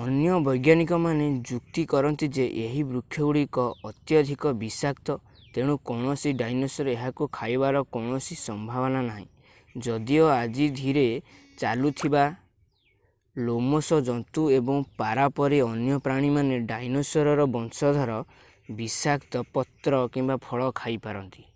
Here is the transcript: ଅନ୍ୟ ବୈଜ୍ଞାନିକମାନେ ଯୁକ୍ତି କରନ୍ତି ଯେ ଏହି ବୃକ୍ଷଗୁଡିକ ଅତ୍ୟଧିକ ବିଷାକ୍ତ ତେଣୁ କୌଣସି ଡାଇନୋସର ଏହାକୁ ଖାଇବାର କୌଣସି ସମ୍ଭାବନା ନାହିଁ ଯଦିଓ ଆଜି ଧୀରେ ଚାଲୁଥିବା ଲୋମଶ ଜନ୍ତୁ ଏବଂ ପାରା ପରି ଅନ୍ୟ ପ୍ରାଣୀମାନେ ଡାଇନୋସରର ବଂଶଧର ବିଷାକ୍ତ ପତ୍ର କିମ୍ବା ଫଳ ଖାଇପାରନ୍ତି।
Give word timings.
ଅନ୍ୟ 0.00 0.32
ବୈଜ୍ଞାନିକମାନେ 0.46 1.28
ଯୁକ୍ତି 1.50 1.84
କରନ୍ତି 1.92 2.26
ଯେ 2.38 2.44
ଏହି 2.64 2.82
ବୃକ୍ଷଗୁଡିକ 2.90 3.64
ଅତ୍ୟଧିକ 3.90 4.52
ବିଷାକ୍ତ 4.64 5.16
ତେଣୁ 5.54 5.76
କୌଣସି 5.92 6.32
ଡାଇନୋସର 6.42 6.92
ଏହାକୁ 6.96 7.28
ଖାଇବାର 7.38 7.82
କୌଣସି 7.98 8.38
ସମ୍ଭାବନା 8.42 9.02
ନାହିଁ 9.08 9.82
ଯଦିଓ 9.88 10.28
ଆଜି 10.34 10.68
ଧୀରେ 10.82 11.06
ଚାଲୁଥିବା 11.64 12.26
ଲୋମଶ 13.48 14.02
ଜନ୍ତୁ 14.12 14.46
ଏବଂ 14.60 14.86
ପାରା 15.02 15.28
ପରି 15.40 15.62
ଅନ୍ୟ 15.70 16.00
ପ୍ରାଣୀମାନେ 16.10 16.60
ଡାଇନୋସରର 16.74 17.48
ବଂଶଧର 17.56 18.22
ବିଷାକ୍ତ 18.82 19.46
ପତ୍ର 19.58 20.02
କିମ୍ବା 20.18 20.42
ଫଳ 20.50 20.72
ଖାଇପାରନ୍ତି। 20.82 21.48